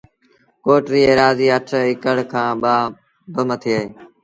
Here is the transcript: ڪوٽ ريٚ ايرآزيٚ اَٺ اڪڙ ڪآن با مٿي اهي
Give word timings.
ڪوٽ 0.65 0.83
ريٚ 0.93 1.07
ايرآزيٚ 1.09 1.53
اَٺ 1.55 1.67
اڪڙ 1.93 2.17
ڪآن 2.33 2.51
با 2.63 2.75
مٿي 3.47 3.71
اهي 3.77 3.87